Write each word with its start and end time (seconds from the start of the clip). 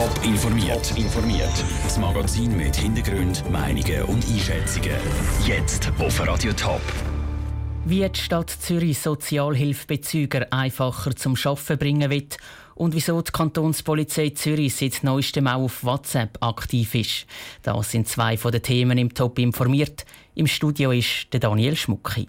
Top 0.00 0.24
informiert. 0.24 0.96
informiert. 0.96 1.64
Das 1.84 1.98
Magazin 1.98 2.56
mit 2.56 2.74
Hintergrund, 2.74 3.44
Meinungen 3.50 4.02
und 4.04 4.26
Einschätzungen. 4.26 4.96
Jetzt 5.46 5.92
auf 5.98 6.26
Radio 6.26 6.54
Top. 6.54 6.80
Wie 7.84 8.08
die 8.08 8.18
Stadt 8.18 8.48
Zürich 8.48 8.98
Sozialhilfebezüger 8.98 10.50
einfacher 10.54 11.14
zum 11.14 11.36
Arbeiten 11.44 11.76
bringen 11.76 12.08
will 12.08 12.28
und 12.76 12.94
wieso 12.94 13.20
die 13.20 13.30
Kantonspolizei 13.30 14.30
Zürich 14.30 14.74
seit 14.74 15.04
neuestem 15.04 15.46
auch 15.46 15.64
auf 15.64 15.84
WhatsApp 15.84 16.38
aktiv 16.40 16.94
ist. 16.94 17.26
Das 17.62 17.90
sind 17.90 18.08
zwei 18.08 18.38
von 18.38 18.52
den 18.52 18.62
Themen 18.62 18.96
im 18.96 19.12
Top 19.12 19.38
informiert. 19.38 20.06
Im 20.34 20.46
Studio 20.46 20.92
ist 20.92 21.30
der 21.34 21.40
Daniel 21.40 21.76
Schmucki. 21.76 22.26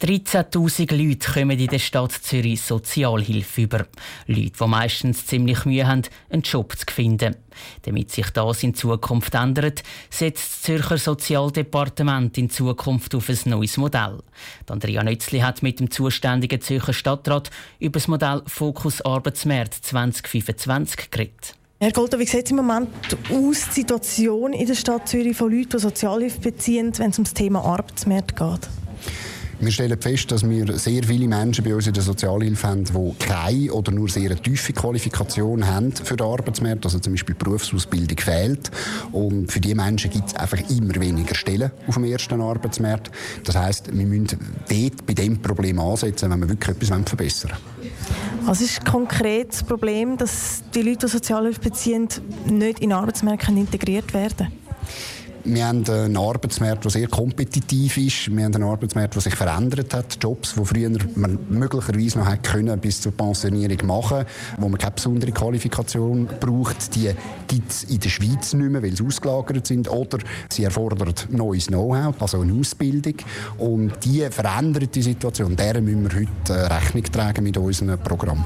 13.000 0.00 0.94
Leute 0.94 1.32
kommen 1.32 1.58
in 1.58 1.68
der 1.68 1.78
Stadt 1.78 2.12
Zürich 2.12 2.60
Sozialhilfe 2.60 3.62
über. 3.62 3.86
Leute, 4.26 4.52
die 4.60 4.66
meistens 4.66 5.24
ziemlich 5.24 5.64
Mühe 5.64 5.86
haben, 5.86 6.02
einen 6.28 6.42
Job 6.42 6.76
zu 6.76 6.84
finden. 6.92 7.34
Damit 7.82 8.10
sich 8.10 8.28
das 8.28 8.62
in 8.62 8.74
Zukunft 8.74 9.34
ändert, 9.34 9.82
setzt 10.10 10.50
das 10.50 10.62
Zürcher 10.62 10.98
Sozialdepartement 10.98 12.36
in 12.36 12.50
Zukunft 12.50 13.14
auf 13.14 13.30
ein 13.30 13.38
neues 13.46 13.78
Modell. 13.78 14.18
Andrea 14.68 15.02
Nötzli 15.02 15.38
hat 15.38 15.62
mit 15.62 15.80
dem 15.80 15.90
zuständigen 15.90 16.60
Zürcher 16.60 16.92
Stadtrat 16.92 17.50
über 17.78 17.98
das 17.98 18.06
Modell 18.06 18.42
Fokus 18.46 19.00
Arbeitsmarkt 19.00 19.74
2025 19.82 21.10
geredet. 21.10 21.54
Herr 21.80 21.92
Golter, 21.92 22.18
wie 22.18 22.26
sieht 22.26 22.44
es 22.44 22.50
im 22.50 22.58
Moment 22.58 22.88
aus, 23.30 23.68
die 23.68 23.80
Situation 23.80 24.52
in 24.52 24.66
der 24.66 24.74
Stadt 24.74 25.08
Zürich 25.08 25.36
von 25.36 25.50
Leuten, 25.50 25.70
die 25.70 25.78
Sozialhilfe 25.78 26.40
beziehen, 26.40 26.92
wenn 26.98 27.10
es 27.10 27.18
um 27.18 27.24
das 27.24 27.32
Thema 27.32 27.64
Arbeitsmarkt 27.64 28.36
geht? 28.36 28.68
Wir 29.58 29.72
stellen 29.72 30.00
fest, 30.00 30.30
dass 30.30 30.48
wir 30.48 30.76
sehr 30.76 31.02
viele 31.02 31.26
Menschen 31.28 31.64
bei 31.64 31.74
uns 31.74 31.86
in 31.86 31.94
der 31.94 32.02
Sozialhilfe 32.02 32.68
haben, 32.68 32.84
die 32.84 33.14
keine 33.18 33.72
oder 33.72 33.90
nur 33.90 34.08
sehr 34.08 34.36
tiefe 34.40 34.74
Qualifikation 34.74 35.66
haben 35.66 35.92
für 35.92 36.16
den 36.16 36.26
Arbeitsmarkt. 36.26 36.84
Also 36.84 36.98
zum 36.98 37.14
Beispiel 37.14 37.34
Berufsausbildung 37.34 38.18
fehlt. 38.18 38.70
Und 39.12 39.50
für 39.50 39.60
diese 39.60 39.74
Menschen 39.74 40.10
gibt 40.10 40.28
es 40.28 40.34
einfach 40.34 40.58
immer 40.68 40.94
weniger 40.96 41.34
Stellen 41.34 41.70
auf 41.86 41.94
dem 41.94 42.04
ersten 42.04 42.40
Arbeitsmarkt. 42.40 43.10
Das 43.44 43.56
heisst, 43.56 43.96
wir 43.96 44.06
müssen 44.06 44.38
dort 44.68 45.06
bei 45.06 45.14
diesem 45.14 45.40
Problem 45.40 45.78
ansetzen, 45.78 46.30
wenn 46.30 46.40
wir 46.40 46.48
wirklich 46.50 46.76
etwas 46.76 47.08
verbessern 47.08 47.52
wollen. 47.52 47.92
Was 48.44 48.60
ist 48.60 48.84
konkret 48.84 49.52
das 49.52 49.62
Problem, 49.62 50.18
dass 50.18 50.62
die 50.74 50.82
Leute, 50.82 51.06
die 51.06 51.12
Sozialhilfe 51.12 51.60
beziehen, 51.60 52.08
nicht 52.46 52.80
in 52.80 52.92
Arbeitsmärkte 52.92 53.52
integriert 53.52 54.12
werden? 54.12 54.65
Wir 55.48 55.68
haben 55.68 55.84
einen 55.88 56.16
Arbeitsmarkt, 56.16 56.84
der 56.84 56.90
sehr 56.90 57.06
kompetitiv 57.06 57.96
ist. 57.98 58.34
Wir 58.34 58.44
haben 58.44 58.54
einen 58.54 58.64
Arbeitsmarkt, 58.64 59.14
der 59.14 59.22
sich 59.22 59.34
verändert 59.36 59.94
hat. 59.94 60.18
Jobs, 60.20 60.54
die 60.54 60.64
früher 60.64 60.90
man 61.14 61.38
möglicherweise 61.48 62.18
noch 62.18 62.42
können, 62.42 62.78
bis 62.80 63.00
zur 63.00 63.12
Pensionierung 63.12 63.86
machen 63.86 64.24
wo 64.58 64.68
man 64.68 64.78
keine 64.78 64.92
besondere 64.92 65.30
Qualifikation 65.30 66.28
braucht, 66.40 66.94
die 66.96 67.10
gibt 67.46 67.70
es 67.70 67.84
in 67.84 68.00
der 68.00 68.08
Schweiz 68.08 68.54
nicht 68.54 68.70
mehr, 68.70 68.82
weil 68.82 68.96
sie 68.96 69.04
ausgelagert 69.04 69.66
sind. 69.66 69.88
Oder 69.88 70.18
sie 70.50 70.64
erfordern 70.64 71.14
neues 71.30 71.68
Know-how, 71.68 72.20
also 72.20 72.40
eine 72.40 72.52
Ausbildung. 72.52 73.14
Und 73.58 73.92
diese 74.04 74.32
veränderte 74.32 75.00
Situation, 75.00 75.54
der 75.54 75.80
müssen 75.80 76.10
wir 76.10 76.20
heute 76.20 76.52
äh, 76.52 76.66
Rechnung 76.66 77.04
tragen 77.04 77.44
mit 77.44 77.56
unserem 77.56 77.98
Programm. 78.00 78.44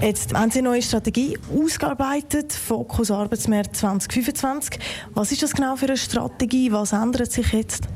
Jetzt 0.00 0.32
haben 0.32 0.50
Sie 0.52 0.60
eine 0.60 0.68
neue 0.68 0.82
Strategie 0.82 1.36
ausgearbeitet, 1.52 2.52
Fokus 2.52 3.10
Arbeitsmarkt 3.10 3.76
2025. 3.76 4.78
Was 5.12 5.32
ist 5.32 5.42
das 5.42 5.54
genau 5.54 5.74
für 5.74 5.86
eine 5.86 5.96
Strategie? 5.96 6.70
Was 6.70 6.92
ändert 6.92 7.32
sich 7.32 7.52
jetzt? 7.52 7.88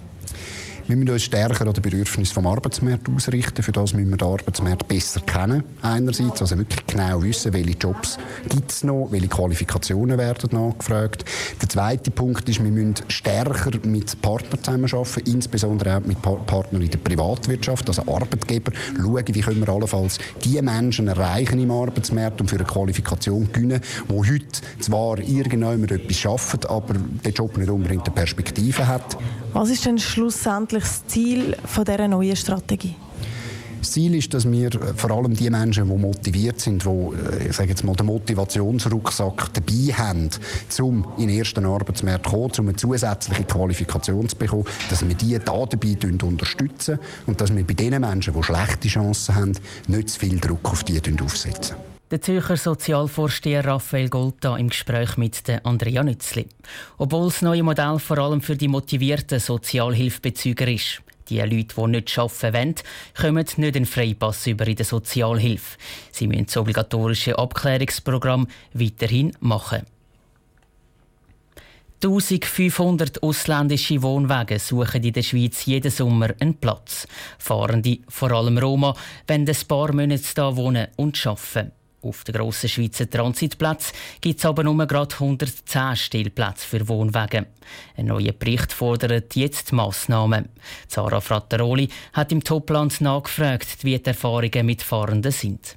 Wir 0.92 0.98
müssen 0.98 1.14
uns 1.14 1.22
stärker 1.22 1.66
an 1.66 1.72
den 1.72 1.80
Bedürfnissen 1.80 2.34
des 2.34 2.44
Arbeitsmarkts 2.44 3.10
ausrichten. 3.10 3.62
Für 3.62 3.72
das 3.72 3.94
müssen 3.94 4.10
wir 4.10 4.18
den 4.18 4.28
Arbeitsmarkt 4.28 4.88
besser 4.88 5.20
kennen. 5.20 5.64
Einerseits, 5.80 6.42
also 6.42 6.58
wirklich 6.58 6.86
genau 6.86 7.22
wissen, 7.22 7.54
welche 7.54 7.78
Jobs 7.78 8.18
gibt 8.50 8.70
es 8.70 8.84
noch, 8.84 9.08
welche 9.10 9.28
Qualifikationen 9.28 10.18
werden 10.18 10.50
nachgefragt. 10.52 11.24
Der 11.62 11.68
zweite 11.70 12.10
Punkt 12.10 12.46
ist, 12.46 12.62
wir 12.62 12.70
müssen 12.70 12.96
stärker 13.08 13.70
mit 13.84 14.20
Partnern 14.20 14.62
zusammenarbeiten, 14.62 15.32
insbesondere 15.32 15.96
auch 15.96 16.00
mit 16.04 16.20
Partnern 16.20 16.82
in 16.82 16.90
der 16.90 16.98
Privatwirtschaft, 16.98 17.88
also 17.88 18.02
Arbeitgeber. 18.02 18.72
Schauen, 18.94 19.24
wie 19.28 19.40
können 19.40 19.60
wir 19.60 19.68
allenfalls 19.70 20.18
die 20.44 20.60
Menschen 20.60 21.08
erreichen 21.08 21.58
im 21.58 21.70
Arbeitsmarkt 21.70 22.42
und 22.42 22.50
für 22.50 22.56
eine 22.56 22.66
Qualifikation 22.66 23.50
gewinnen, 23.50 23.80
die 24.10 24.14
heute 24.14 24.60
zwar 24.80 25.18
irgendjemand 25.20 25.90
etwas 25.90 26.18
schaffen, 26.18 26.60
aber 26.68 26.96
der 27.24 27.32
Job 27.32 27.56
nicht 27.56 27.70
unbedingt 27.70 28.04
eine 28.04 28.14
Perspektive 28.14 28.86
hat. 28.86 29.16
Was 29.54 29.68
ist 29.68 29.84
denn 29.84 29.98
schlussendlich 29.98 30.81
das 30.82 31.06
Ziel 31.06 31.56
von 31.64 31.84
dieser 31.84 32.08
neuen 32.08 32.36
Strategie? 32.36 32.96
Das 33.80 33.90
Ziel 33.90 34.14
ist, 34.14 34.32
dass 34.32 34.48
wir 34.48 34.70
vor 34.94 35.10
allem 35.10 35.34
die 35.34 35.50
Menschen, 35.50 35.88
die 35.88 35.96
motiviert 35.96 36.60
sind, 36.60 36.84
die 36.84 36.88
äh, 36.88 37.66
jetzt 37.66 37.82
mal, 37.82 37.96
den 37.96 38.06
Motivationsrucksack 38.06 39.52
dabei 39.54 39.92
haben, 39.92 40.30
um 40.80 41.04
in 41.18 41.26
den 41.26 41.38
ersten 41.38 41.66
Arbeitsmarkt 41.66 42.26
zu 42.26 42.30
kommen, 42.30 42.52
um 42.60 42.68
eine 42.68 42.76
zusätzliche 42.76 43.42
Qualifikation 43.42 44.28
zu 44.28 44.36
bekommen, 44.36 44.66
dass 44.88 45.06
wir 45.06 45.16
die 45.16 45.36
da 45.36 45.66
dabei 45.66 45.96
unterstützen 46.22 47.00
und 47.26 47.40
dass 47.40 47.54
wir 47.54 47.66
bei 47.66 47.74
den 47.74 48.00
Menschen, 48.00 48.34
die 48.34 48.42
schlechte 48.44 48.86
Chancen 48.86 49.34
haben, 49.34 49.52
nicht 49.88 50.10
zu 50.10 50.20
viel 50.20 50.38
Druck 50.38 50.70
auf 50.70 50.84
die 50.84 51.00
aufsetzen. 51.20 51.74
Der 52.12 52.20
Zürcher 52.20 52.58
Sozialvorsteher 52.58 53.64
Raphael 53.64 54.10
Golta 54.10 54.58
im 54.58 54.68
Gespräch 54.68 55.16
mit 55.16 55.42
Andrea 55.64 56.04
Nützli. 56.04 56.46
Obwohl 56.98 57.28
das 57.28 57.40
neue 57.40 57.62
Modell 57.62 57.98
vor 57.98 58.18
allem 58.18 58.42
für 58.42 58.54
die 58.54 58.68
motivierten 58.68 59.40
Sozialhilfebezüger 59.40 60.68
ist. 60.68 61.00
Die 61.30 61.40
Leute, 61.40 61.74
die 61.74 61.86
nicht 61.86 62.18
arbeiten 62.18 62.52
wollen, 62.52 62.74
kommen 63.18 63.46
nicht 63.56 63.76
einen 63.76 63.86
Freipass 63.86 64.46
über 64.46 64.66
in 64.66 64.76
der 64.76 64.84
Sozialhilfe. 64.84 65.78
Sie 66.10 66.26
müssen 66.26 66.44
das 66.44 66.58
obligatorische 66.58 67.38
Abklärungsprogramm 67.38 68.46
weiterhin 68.74 69.34
machen. 69.40 69.86
1500 72.04 73.22
ausländische 73.22 74.02
Wohnwagen 74.02 74.58
suchen 74.58 75.02
in 75.02 75.14
der 75.14 75.22
Schweiz 75.22 75.64
jeden 75.64 75.90
Sommer 75.90 76.34
einen 76.40 76.58
Platz. 76.58 77.08
Fahrende, 77.38 78.00
vor 78.06 78.32
allem 78.32 78.58
Roma, 78.58 78.94
wenn 79.26 79.48
ein 79.48 79.56
paar 79.66 79.94
Monate 79.94 80.28
hier 80.34 80.56
wohnen 80.56 80.88
und 80.96 81.26
arbeiten. 81.26 81.72
Auf 82.02 82.24
den 82.24 82.34
grossen 82.34 82.68
Schweizer 82.68 83.08
Transitplatz 83.08 83.92
gibt 84.20 84.40
es 84.40 84.44
aber 84.44 84.64
nur 84.64 84.86
gerade 84.86 85.14
110 85.14 85.94
Stellplätze 85.94 86.66
für 86.66 86.88
Wohnwagen. 86.88 87.46
Ein 87.96 88.06
neuer 88.06 88.32
Bericht 88.32 88.72
fordert 88.72 89.36
jetzt 89.36 89.72
Massnahmen. 89.72 90.48
Zara 90.88 91.20
Frattaroli 91.20 91.88
hat 92.12 92.32
im 92.32 92.42
Topland 92.42 93.00
nachgefragt, 93.00 93.84
wie 93.84 93.96
die 93.96 94.04
Erfahrungen 94.04 94.66
mit 94.66 94.82
Fahrenden 94.82 95.30
sind. 95.30 95.76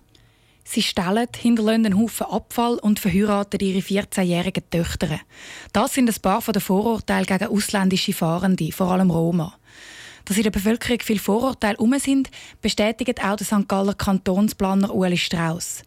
Sie 0.68 0.82
stellen, 0.82 1.28
hinterlassen 1.38 1.86
einen 1.86 2.00
Haufen 2.00 2.26
Abfall 2.26 2.80
und 2.80 3.00
verheiraten 3.00 3.60
ihre 3.60 3.82
14-jährigen 3.82 4.68
Töchter. 4.72 5.20
Das 5.74 5.94
sind 5.94 6.10
ein 6.10 6.22
paar 6.24 6.42
der 6.42 6.60
Vorurteile 6.60 7.28
gegen 7.28 7.50
ausländische 7.50 8.14
Fahrende, 8.14 8.72
vor 8.72 8.92
allem 8.92 9.12
Roma. 9.12 9.54
Dass 10.26 10.38
in 10.38 10.44
der 10.44 10.52
Bevölkerung 10.52 11.00
viele 11.02 11.20
Vorurteile 11.20 11.78
um 11.78 11.98
sind, 12.00 12.30
bestätigt 12.62 13.24
auch 13.24 13.36
der 13.36 13.46
St. 13.46 13.68
Galler 13.68 13.94
Kantonsplaner 13.94 14.94
Ueli 14.94 15.18
Strauss. 15.18 15.84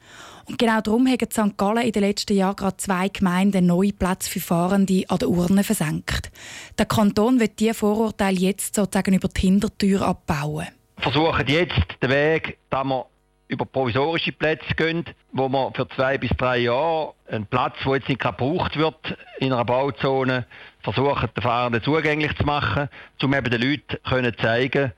Und 0.49 0.59
genau 0.59 0.81
darum 0.81 1.07
haben 1.07 1.31
St. 1.31 1.59
Gallen 1.59 1.85
in 1.85 1.93
den 1.93 2.03
letzten 2.03 2.35
Jahren 2.35 2.57
gerade 2.57 2.77
zwei 2.79 3.09
Gemeinden 3.09 3.67
neue 3.67 3.93
Plätze 3.93 4.31
für 4.31 4.41
Fahrende 4.41 5.05
an 5.09 5.19
der 5.19 5.29
Urne 5.29 5.63
versenkt. 5.63 6.31
Der 6.79 6.87
Kanton 6.87 7.39
wird 7.39 7.61
diese 7.61 7.75
Vorurteile 7.75 8.39
jetzt 8.39 8.75
sozusagen 8.75 9.15
über 9.15 9.29
die 9.29 9.41
Hintertür 9.41 10.03
abbauen. 10.03 10.69
Versuchen 10.99 11.47
jetzt 11.49 11.87
den 12.03 12.11
Weg, 12.11 12.59
dass 12.71 12.85
wir 12.85 13.07
über 13.49 13.65
provisorische 13.65 14.33
Plätze 14.33 14.75
gehen, 14.77 15.05
wo 15.33 15.49
man 15.49 15.73
für 15.75 15.89
zwei 15.89 16.19
bis 16.19 16.31
drei 16.37 16.59
Jahre 16.59 17.15
einen 17.29 17.47
Platz, 17.47 17.75
der 17.85 17.95
jetzt 17.95 18.09
nicht 18.09 18.21
gebraucht 18.21 18.77
wird, 18.77 19.17
in 19.39 19.53
einer 19.53 19.65
Bauzone 19.65 20.47
versuchen, 20.83 21.29
den 21.35 21.43
Fahrenden 21.43 21.83
zugänglich 21.83 22.37
zu 22.37 22.45
machen, 22.45 22.89
um 23.23 23.35
eben 23.35 23.51
den 23.51 23.61
Leuten 23.61 23.97
können 24.05 24.37
zeigen 24.41 24.93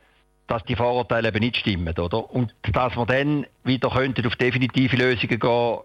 dass 0.51 0.65
die 0.65 0.75
Vorurteile 0.75 1.29
eben 1.29 1.39
nicht 1.39 1.59
stimmen. 1.59 1.97
Oder? 1.97 2.29
Und 2.29 2.53
dass 2.73 2.97
wir 2.97 3.07
dann 3.07 3.47
wieder 3.63 3.89
könnten 3.89 4.27
auf 4.27 4.35
definitive 4.35 4.97
Lösungen 4.97 5.39
gehen 5.39 5.79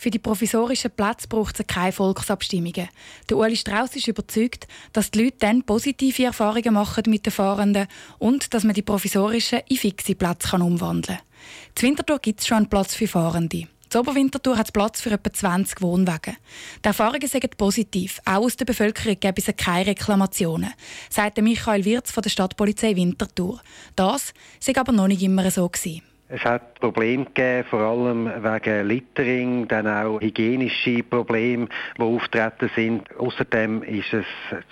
für 0.00 0.10
die 0.10 0.18
provisorischen 0.18 0.90
Plätze 0.92 1.28
braucht 1.28 1.60
es 1.60 1.66
keine 1.66 1.92
Volksabstimmungen. 1.92 2.88
Der 3.28 3.36
Uli 3.36 3.54
Strauss 3.54 3.94
ist 3.96 4.08
überzeugt, 4.08 4.66
dass 4.94 5.10
die 5.10 5.24
Leute 5.24 5.36
dann 5.40 5.62
positive 5.62 6.24
Erfahrungen 6.24 6.72
machen 6.72 7.04
mit 7.08 7.26
den 7.26 7.32
Fahrenden 7.34 7.86
und 8.18 8.54
dass 8.54 8.64
man 8.64 8.72
die 8.72 8.80
provisorischen 8.80 9.60
in 9.68 9.76
fixe 9.76 10.14
Plätze 10.14 10.56
umwandeln 10.56 11.18
kann. 11.18 11.29
Zu 11.74 11.86
Winterthur 11.86 12.18
gibt 12.18 12.40
es 12.40 12.46
schon 12.46 12.58
einen 12.58 12.68
Platz 12.68 12.94
für 12.94 13.08
Fahrende. 13.08 13.68
Zur 13.90 14.02
Oberwintertour 14.02 14.56
hat 14.56 14.66
es 14.66 14.72
Platz 14.72 15.00
für 15.00 15.10
etwa 15.10 15.32
20 15.32 15.80
Wohnwagen. 15.82 16.36
Die 16.84 16.86
Erfahrungen 16.86 17.26
sind 17.26 17.56
positiv. 17.56 18.20
Auch 18.24 18.44
aus 18.44 18.56
der 18.56 18.64
Bevölkerung 18.64 19.18
gäbe 19.18 19.42
es 19.44 19.56
keine 19.56 19.86
Reklamationen, 19.86 20.72
sagt 21.08 21.42
Michael 21.42 21.84
Wirz 21.84 22.12
von 22.12 22.22
der 22.22 22.30
Stadtpolizei 22.30 22.94
Winterthur. 22.94 23.60
Das 23.96 24.32
sei 24.60 24.76
aber 24.76 24.92
noch 24.92 25.08
nicht 25.08 25.22
immer 25.22 25.50
so 25.50 25.68
gewesen. 25.68 26.02
Es 26.32 26.44
hat 26.44 26.78
Probleme 26.78 27.24
gegeben, 27.24 27.66
vor 27.68 27.80
allem 27.80 28.26
wegen 28.26 28.86
Littering, 28.86 29.66
dann 29.66 29.88
auch 29.88 30.20
hygienische 30.20 31.02
Probleme, 31.02 31.66
die 31.98 32.02
auftreten 32.02 32.70
sind. 32.76 33.16
Außerdem 33.18 33.82
ist 33.82 34.14
es 34.14 34.24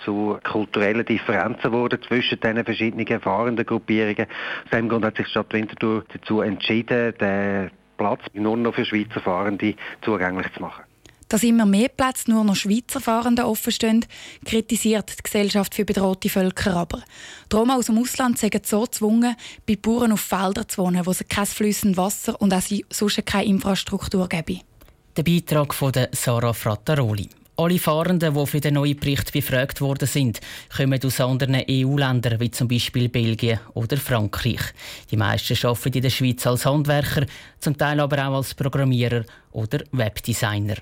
zu 0.05 0.39
kulturellen 0.49 1.05
Differenzen 1.05 1.63
geworden 1.63 2.01
zwischen 2.07 2.39
den 2.39 2.63
verschiedenen 2.63 3.19
fahrenden 3.19 3.65
Gruppierungen. 3.65 4.27
Aus 4.63 4.69
diesem 4.71 4.87
Grund 4.87 5.03
hat 5.03 5.17
sich 5.17 5.25
die 5.25 5.31
Stadt 5.31 5.51
Winterthur 5.51 6.05
dazu 6.13 6.39
entschieden, 6.39 7.13
den 7.19 7.71
Platz 7.97 8.21
nur 8.31 8.55
noch 8.55 8.73
für 8.73 8.85
Schweizer 8.85 9.19
Fahrende 9.19 9.75
zugänglich 10.01 10.53
zu 10.53 10.61
machen. 10.61 10.88
Dass 11.29 11.43
immer 11.43 11.67
mehr 11.67 11.89
Plätze 11.89 12.31
nur 12.31 12.43
noch 12.43 12.55
Schweizer 12.55 12.99
Fahrenden 12.99 13.45
offenstehen, 13.45 14.03
kritisiert 14.43 15.11
die 15.19 15.23
Gesellschaft 15.23 15.75
für 15.75 15.85
bedrohte 15.85 16.27
Völker 16.27 16.75
aber. 16.75 17.03
Die 17.51 17.55
aus 17.55 17.85
dem 17.85 17.99
Ausland 17.99 18.39
sind 18.39 18.65
so 18.65 18.81
gezwungen, 18.81 19.35
bei 19.67 19.75
Bauern 19.75 20.11
auf 20.11 20.21
Feldern 20.21 20.67
zu 20.67 20.81
wohnen, 20.81 21.05
wo 21.05 21.11
es 21.11 21.23
kein 21.29 21.45
flüssendes 21.45 21.97
Wasser 21.97 22.41
und 22.41 22.51
auch 22.51 22.63
sonst 22.89 23.23
keine 23.27 23.45
Infrastruktur 23.45 24.27
gäbe. 24.27 24.61
Der 25.15 25.23
Beitrag 25.23 25.73
von 25.75 25.91
Sarah 26.11 26.53
Frattaroli. 26.53 27.29
Alle 27.57 27.77
Fahrenden, 27.77 28.33
die 28.33 28.47
für 28.47 28.61
den 28.61 28.75
neuen 28.75 28.97
Bericht 28.97 29.33
befragt 29.33 29.81
worden 29.81 30.07
sind, 30.07 30.39
kommen 30.75 30.99
aus 31.03 31.19
anderen 31.19 31.61
EU-Ländern, 31.69 32.39
wie 32.39 32.51
zum 32.51 32.69
Beispiel 32.69 33.09
Belgien 33.09 33.59
oder 33.73 33.97
Frankreich. 33.97 34.61
Die 35.11 35.17
meisten 35.17 35.57
arbeiten 35.67 35.93
in 35.93 36.01
der 36.01 36.09
Schweiz 36.09 36.47
als 36.47 36.65
Handwerker, 36.65 37.25
zum 37.59 37.77
Teil 37.77 37.99
aber 37.99 38.29
auch 38.29 38.35
als 38.35 38.55
Programmierer 38.55 39.25
oder 39.51 39.79
Webdesigner. 39.91 40.77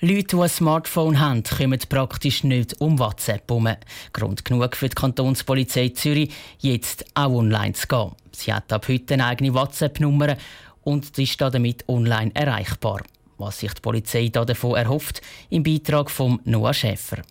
Leute, 0.00 0.36
die 0.36 0.42
ein 0.42 0.48
Smartphone 0.48 1.18
haben, 1.18 1.42
kommen 1.42 1.80
praktisch 1.88 2.44
nicht 2.44 2.80
um 2.80 3.00
WhatsApp 3.00 3.50
herum. 3.50 3.68
Grund 4.12 4.44
genug 4.44 4.76
für 4.76 4.88
die 4.88 4.94
Kantonspolizei 4.94 5.88
Zürich, 5.88 6.32
jetzt 6.60 7.04
auch 7.14 7.32
online 7.32 7.72
zu 7.72 7.88
gehen. 7.88 8.12
Sie 8.30 8.54
hat 8.54 8.72
ab 8.72 8.86
heute 8.86 9.14
eine 9.14 9.26
eigene 9.26 9.52
WhatsApp-Nummer 9.54 10.36
und 10.84 11.18
ist 11.18 11.40
damit 11.40 11.88
online 11.88 12.30
erreichbar. 12.32 13.02
Was 13.38 13.58
sich 13.58 13.74
die 13.74 13.80
Polizei 13.80 14.28
davon 14.28 14.76
erhofft, 14.76 15.20
im 15.50 15.64
Beitrag 15.64 16.12
von 16.12 16.38
Noah 16.44 16.74
Schäfer. 16.74 17.22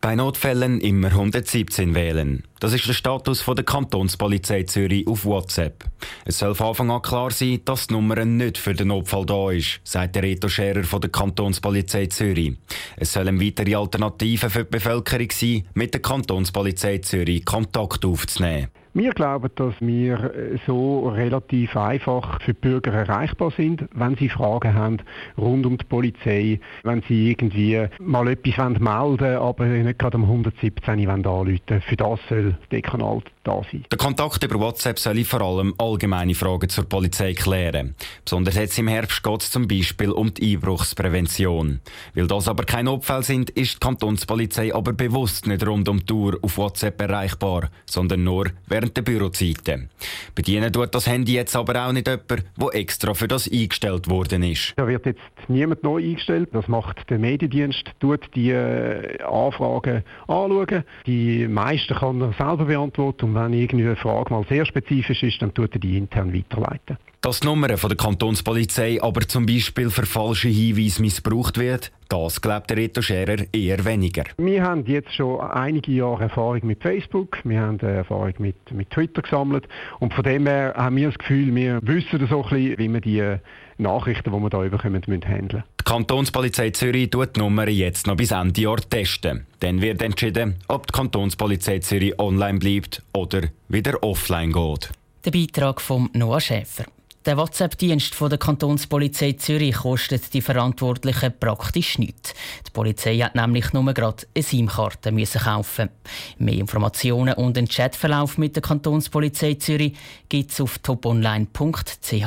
Bei 0.00 0.14
Notfällen 0.14 0.80
immer 0.80 1.08
117 1.08 1.92
wählen. 1.92 2.44
Das 2.60 2.72
ist 2.72 2.86
der 2.86 2.92
Status 2.92 3.44
der 3.44 3.64
Kantonspolizei 3.64 4.62
Zürich 4.62 5.04
auf 5.08 5.24
WhatsApp. 5.24 5.84
Es 6.24 6.38
soll 6.38 6.54
von 6.54 6.68
Anfang 6.68 6.90
an 6.92 7.02
klar 7.02 7.32
sein, 7.32 7.62
dass 7.64 7.88
die 7.88 7.94
Nummer 7.94 8.24
nicht 8.24 8.58
für 8.58 8.74
den 8.74 8.88
Notfall 8.88 9.26
da 9.26 9.50
ist, 9.50 9.80
sagt 9.82 10.14
der 10.14 10.22
Reto 10.22 10.48
Scherer 10.48 10.84
von 10.84 11.00
der 11.00 11.10
Kantonspolizei 11.10 12.06
Zürich. 12.06 12.56
Es 12.96 13.12
sollen 13.12 13.40
weitere 13.40 13.74
Alternativen 13.74 14.50
für 14.50 14.64
die 14.64 14.70
Bevölkerung 14.70 15.32
sein, 15.32 15.66
mit 15.74 15.92
der 15.92 16.00
Kantonspolizei 16.00 16.98
Zürich 16.98 17.44
Kontakt 17.44 18.04
aufzunehmen. 18.04 18.68
Wir 18.94 19.12
glauben, 19.12 19.50
dass 19.54 19.74
wir 19.80 20.34
äh, 20.34 20.58
so 20.66 21.08
relativ 21.08 21.76
einfach 21.76 22.40
für 22.42 22.54
die 22.54 22.60
Bürger 22.60 22.92
erreichbar 22.92 23.50
sind, 23.50 23.84
wenn 23.94 24.16
sie 24.16 24.28
Fragen 24.28 24.74
haben 24.74 24.98
rund 25.36 25.66
um 25.66 25.76
die 25.78 25.84
Polizei, 25.84 26.60
wenn 26.84 27.02
sie 27.02 27.30
irgendwie 27.30 27.86
mal 28.00 28.28
etwas 28.28 28.56
melden 28.56 28.84
wollen, 28.84 29.36
aber 29.36 29.66
nicht 29.66 29.98
gerade 29.98 30.16
um 30.16 30.24
117 30.24 31.08
anrufen. 31.08 31.60
Für 31.86 31.96
das 31.96 32.20
soll 32.28 32.56
der 32.70 32.82
Kanal 32.82 33.22
da 33.48 33.62
sein. 33.70 33.84
Der 33.90 33.98
Kontakt 33.98 34.44
über 34.44 34.60
WhatsApp 34.60 34.98
soll 34.98 35.24
vor 35.24 35.40
allem 35.40 35.74
allgemeine 35.78 36.34
Fragen 36.34 36.68
zur 36.68 36.84
Polizei 36.84 37.32
klären. 37.32 37.94
Besonders 38.24 38.56
jetzt 38.56 38.78
im 38.78 38.88
Herbst 38.88 39.22
geht 39.22 39.42
es 39.42 39.50
zum 39.50 39.66
Beispiel 39.66 40.10
um 40.10 40.32
die 40.34 40.54
Einbruchsprävention. 40.54 41.80
Weil 42.14 42.26
das 42.26 42.48
aber 42.48 42.64
keine 42.64 42.90
Notfälle 42.90 43.22
sind, 43.22 43.50
ist 43.50 43.74
die 43.74 43.78
Kantonspolizei 43.80 44.74
aber 44.74 44.92
bewusst 44.92 45.46
nicht 45.46 45.66
rund 45.66 45.88
um 45.88 46.00
die 46.00 46.06
Tour 46.06 46.38
auf 46.42 46.58
WhatsApp 46.58 47.00
erreichbar, 47.00 47.70
sondern 47.86 48.24
nur 48.24 48.50
während 48.66 48.96
der 48.96 49.02
Bürozeiten. 49.02 49.88
Bedienen 50.34 50.72
tut 50.72 50.94
das 50.94 51.06
Handy 51.06 51.34
jetzt 51.34 51.56
aber 51.56 51.86
auch 51.86 51.92
nicht 51.92 52.06
jemand, 52.06 52.44
der 52.56 52.74
extra 52.74 53.14
für 53.14 53.28
das 53.28 53.50
eingestellt 53.50 54.08
worden 54.08 54.42
ist. 54.42 54.74
Da 54.76 54.86
wird 54.86 55.06
jetzt 55.06 55.20
niemand 55.48 55.82
neu 55.82 56.02
eingestellt. 56.02 56.50
Das 56.52 56.68
macht 56.68 57.08
der 57.10 57.18
Mediendienst, 57.18 57.84
tut 58.00 58.28
die 58.34 58.50
äh, 58.50 59.22
Anfragen 59.22 60.04
anschauen. 60.26 60.84
Die 61.06 61.48
meisten 61.48 61.94
kann 61.94 62.20
er 62.20 62.32
selber 62.34 62.66
beantworten 62.66 63.34
wenn 63.44 63.52
irgendwie 63.52 63.84
eine 63.84 63.96
Frage 63.96 64.32
mal 64.32 64.44
sehr 64.48 64.64
spezifisch 64.64 65.22
ist, 65.22 65.40
dann 65.42 65.54
tut 65.54 65.74
er 65.74 65.80
die 65.80 65.96
intern 65.96 66.34
weiterleiten. 66.34 66.98
Dass 67.20 67.40
die 67.40 67.48
Nummer 67.48 67.76
von 67.76 67.90
der 67.90 67.96
Kantonspolizei 67.96 69.02
aber 69.02 69.22
zum 69.22 69.44
Beispiel 69.44 69.90
für 69.90 70.06
falsche 70.06 70.48
Hinweise 70.48 71.02
missbraucht 71.02 71.58
wird, 71.58 71.90
das 72.08 72.40
glaubt 72.40 72.70
der 72.70 72.76
Reto 72.76 73.02
Scherer 73.02 73.44
eher 73.52 73.84
weniger. 73.84 74.24
Wir 74.38 74.62
haben 74.62 74.86
jetzt 74.86 75.12
schon 75.14 75.40
einige 75.40 75.90
Jahre 75.90 76.24
Erfahrung 76.24 76.60
mit 76.62 76.80
Facebook, 76.80 77.38
wir 77.44 77.60
haben 77.60 77.80
Erfahrung 77.80 78.34
mit, 78.38 78.56
mit 78.72 78.90
Twitter 78.90 79.22
gesammelt 79.22 79.68
und 79.98 80.14
von 80.14 80.24
dem 80.24 80.46
her 80.46 80.74
haben 80.76 80.96
wir 80.96 81.08
das 81.08 81.18
Gefühl, 81.18 81.54
wir 81.54 81.80
wissen 81.82 82.24
so 82.28 82.44
ein 82.44 82.50
bisschen, 82.50 82.78
wie 82.78 82.92
wir 82.92 83.00
die 83.00 83.36
Nachrichten, 83.78 84.32
die 84.32 84.38
wir 84.38 84.50
da 84.50 84.58
bekommen, 84.60 85.02
handeln 85.02 85.64
Die 85.77 85.77
Kantonspolizei 85.88 86.68
Zürich 86.68 87.08
tut 87.08 87.34
die 87.34 87.40
Nummer 87.40 87.66
jetzt 87.66 88.06
noch 88.06 88.14
bis 88.14 88.30
Ende 88.30 88.60
Jahr 88.60 88.76
testen. 88.76 89.46
Dann 89.60 89.80
wird 89.80 90.02
entschieden, 90.02 90.56
ob 90.68 90.86
die 90.86 90.92
Kantonspolizei 90.92 91.78
Zürich 91.78 92.18
online 92.18 92.58
bleibt 92.58 93.02
oder 93.14 93.48
wieder 93.68 94.02
offline 94.02 94.52
geht. 94.52 94.90
Der 95.24 95.30
Beitrag 95.30 95.80
von 95.80 96.10
Noah 96.12 96.42
Schäfer. 96.42 96.84
Der 97.24 97.38
WhatsApp-Dienst 97.38 98.14
der 98.20 98.36
Kantonspolizei 98.36 99.32
Zürich 99.32 99.76
kostet 99.76 100.34
die 100.34 100.42
Verantwortlichen 100.42 101.32
praktisch 101.40 101.96
nichts. 101.96 102.34
Die 102.66 102.70
Polizei 102.70 103.16
hat 103.20 103.34
nämlich 103.34 103.72
nur 103.72 103.90
gerade 103.94 104.26
eine 104.34 104.42
SIM-Karte 104.42 105.10
kaufen. 105.38 105.88
Mehr 106.36 106.58
Informationen 106.58 107.32
und 107.32 107.56
einen 107.56 107.66
Chatverlauf 107.66 108.36
mit 108.36 108.56
der 108.56 108.62
Kantonspolizei 108.62 109.54
Zürich 109.54 109.94
gibt 110.28 110.50
es 110.50 110.60
auf 110.60 110.80
toponline.ch. 110.80 112.26